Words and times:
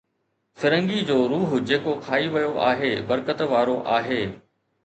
فرنگي 0.61 1.01
جو 1.09 1.17
روح 1.33 1.51
جيڪو 1.71 1.93
کائي 2.07 2.33
ويو 2.37 2.57
آهي، 2.71 2.91
برڪت 3.13 3.47
وارو 3.53 3.77
آهي 3.99 4.23